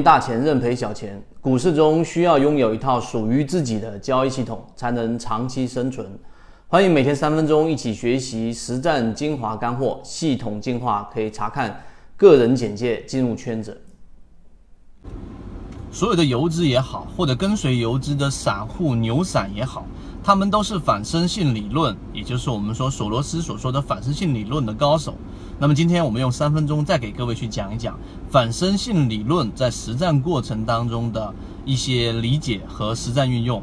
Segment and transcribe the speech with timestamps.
[0.00, 6.06] 大钱认赔小钱，股市中需要拥有一套属于自己的交易系统，才能长期生存。
[6.68, 11.82] 欢迎每天三分钟一起学习实战精华干货，系统进化可以查看
[12.16, 13.76] 个人简介进入圈子。
[15.90, 19.84] 所有的游资也好，或者跟随游资的散户牛散也好，
[20.22, 25.14] 他们都是反身性理论，也就是我们说索罗斯所说的反身性理论的高手。
[25.62, 27.96] 那么今天我们用三分钟再给各位去讲一讲
[28.28, 31.32] 反身性理论在实战过程当中的
[31.64, 33.62] 一些理解和实战运用。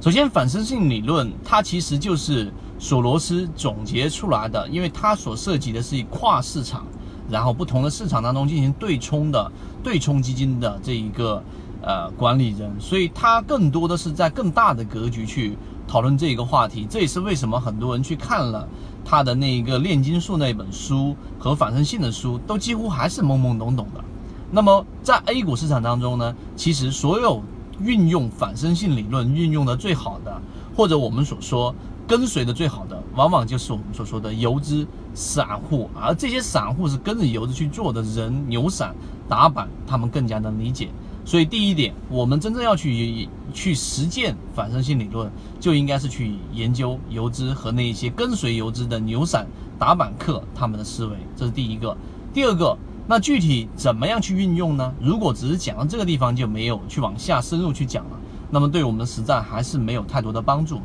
[0.00, 6.86] 首先，反身性理论它其实就是索罗斯总结出来的，因为它所涉及的是跨市场，
[7.28, 9.50] 然后不同的市场当中进行对冲的
[9.82, 11.42] 对冲基金的这一个。
[11.84, 16.86] 呃，管理人，所以他更多的是在更大的格局去讨论这个话题。
[16.88, 18.68] 这也是为什么很多人去看了
[19.04, 24.02] 他的那一个炼金术那本书和反身性的书，都几乎还是懵懵懂懂的。
[24.50, 27.42] 那么在 A 股市场当中呢，其实所有
[27.80, 30.40] 运用反身性理论运用的最好的，
[30.76, 31.74] 或者我们所说
[32.06, 35.88] 跟随的最好的，往往就是我们所说的游资散户。
[35.94, 38.94] 而这些散户是跟着游资去做的人，牛散
[39.26, 40.90] 打板，他们更加能理解。
[41.24, 49.46] 所以第一点，我们真正要去去实践反身性理论，就应该是去研究游资和那些跟随游资的牛散
[49.78, 51.96] 打板客他们的思维，这是第一个。
[52.32, 54.92] 第二个，那具体怎么样去运用呢？
[55.00, 58.18] 如果只是讲到这个地方就没有去往下深入去讲了，
[58.50, 60.80] 那么对我们的实战还是没有太多的帮助。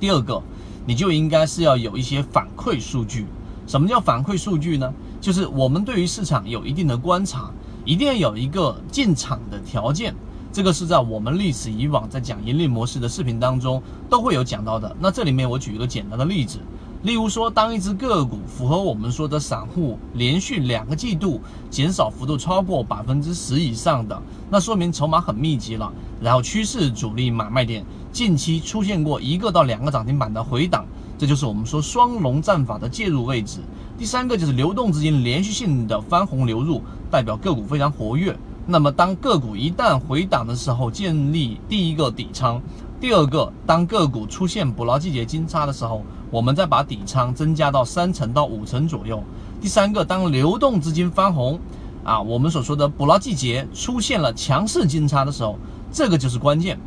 [0.00, 0.42] 第二个，
[0.86, 3.26] 你就应该是要有一些反馈数据。
[3.66, 4.92] 什么叫反馈数据呢？
[5.20, 7.50] 就是我们对于市场有一定的观察。
[7.84, 10.14] 一定要有一个进场的条件，
[10.52, 14.94] 这个是在我们历史以往在讲盈利模式的视频当中都会有讲到的。
[15.00, 16.58] 那这里面我举一个简单的例子，
[17.04, 30.84] 例如说，当一只个股符合我们说的散户连续两个季度减少幅度超过百分之十以上的，那说明筹码很密集了，然后趋势主力买卖点近期出现过一个到两个涨停板的回档，
[31.16, 33.60] 这就是我们说双龙战法的介入位置。
[33.96, 38.36] 第三个就是流动资金连续性的翻红流入，代表个股非常活跃。
[38.66, 42.60] 那么当个股一旦回档的时候，建立第一个底仓；
[43.00, 49.22] 第二个，当个股出现捕捞季节金叉的时候，我们再把底仓增加到三成到五成左右。
[49.60, 51.58] 第三个，当流动资金翻红，
[52.04, 55.58] 啊，我们所说的捕捞季节出现了强势金叉的时候，
[55.90, 56.78] 这个就是关键。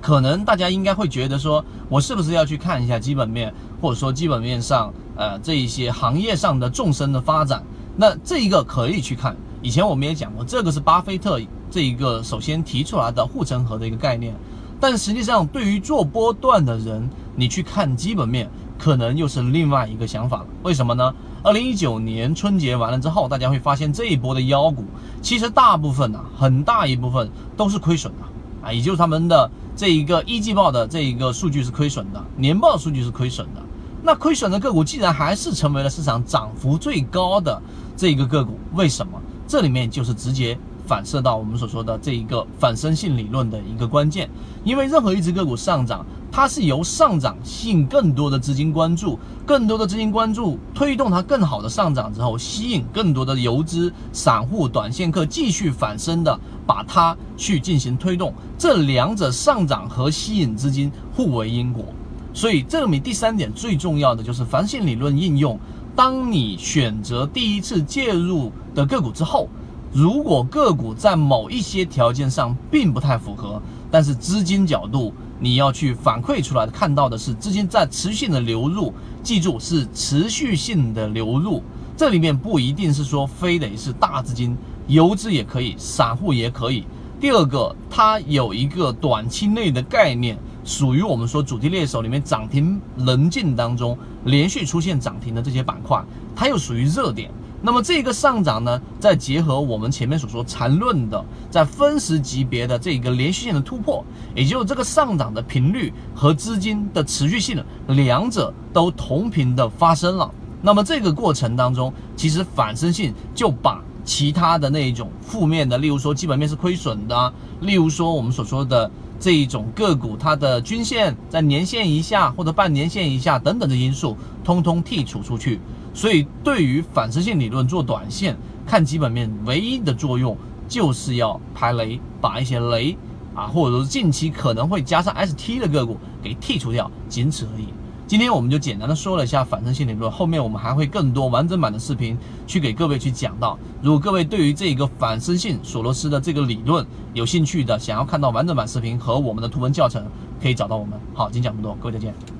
[0.00, 7.64] 可能大家应该会觉得说，我是不是要去看一下基本面，或者说基本面上，呃，这一些行业上的纵深的发展？
[7.96, 9.34] 那这一个可以去看。
[9.60, 14.34] 以前我们也讲过，这个是巴菲特这一个首先提出来的护城河的一个概念。
[14.80, 18.48] 但实际上，对于做波段的人，你去看基本面，
[18.78, 20.46] 可能又是另外一个想法了。
[20.62, 21.12] 为什么呢？
[21.42, 24.84] 二零一九年春节完了之后，大家会发现这一波的妖股，
[25.20, 28.68] 其实大部分呢，很大一部分都是亏损的。
[28.68, 33.62] 啊，也就是他们的这一个一季报的这一个数据是亏损的，年报数据是亏损的。
[34.00, 37.60] 那亏损的个股，既然还是成为了市场涨幅最高的
[37.96, 39.20] 这一个个股，为什么？
[39.48, 40.56] 这里面就是直接。
[40.86, 44.26] 反射到我们所说的这一个反身性理论的一个关键，
[44.64, 61.84] 因为任何一只个股上涨，它是由上涨吸引更多的资金关注，更多的资金关注推动它更好的上涨之后，吸引更多的游资、散户、短线客继续反身的把它去进行推动，这两者上涨和吸引资金互为因果。
[62.32, 65.60] 所以这里面第三点最重要的就是反性理论应用。
[65.98, 69.48] 当你选择第一次介入的个股之后。
[69.90, 73.60] 如果个股在某一些条件上并不太符合，
[73.90, 78.92] 但是资金角度你要去反馈出来，看到的是资金在持续性的流入，
[79.22, 81.62] 记住是持续性的流入，
[81.96, 84.54] 这里面不一定是说非得是大资金，
[84.86, 86.84] 游资也可以，散户也可以。
[87.18, 93.96] 第二个，它有一个短期内的概念，属于我们说主题猎手里面涨停棱镜当中
[94.26, 96.04] 连续出现涨停的这些板块，
[96.36, 97.30] 它又属于热点。
[97.62, 104.04] 那么这个上涨呢，再结合我们前面所说缠论的，在分时级别的这个连续性的突破，
[104.34, 110.30] 也就是这个上涨的频率和资金的持续性，两者都同频的发生了。
[110.60, 118.90] 那么这个过程当中，其实反身性就把其他的那一种负面的，例如说基本面是亏损的，例如说我们所说的
[119.20, 125.60] 这一种个股它的均线在年线以下或者半年线以下等等的因素，通通剔除出去。
[125.92, 128.34] 所以，对于反射性理论做短线
[128.66, 130.34] 看基本面，唯一的作用
[130.66, 132.96] 就是要排雷，把一些雷
[133.34, 137.66] 啊，或者说近期可能会加上 ST 的个股给剔除掉，仅此而已。
[138.08, 142.16] 今天我们就简单的说了一下反身性理论，后面我们还会更多完整版的视频
[142.46, 143.58] 去给各位去讲到。
[143.82, 150.02] 如果各位对于这个反身性索罗斯的这个理论有兴趣的，想要看到完整版视频和我们的图文教程，
[150.40, 150.98] 可以找到我们。
[151.12, 152.37] 好，今天讲这么多，各位再见。